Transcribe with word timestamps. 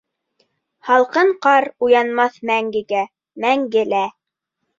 Һалҡын 0.87 1.29
ҡар 1.47 1.67
Уянмаҫ 1.89 2.41
мәңгегә, 2.53 3.05
мәңге 3.47 3.87
лә... 3.93 4.03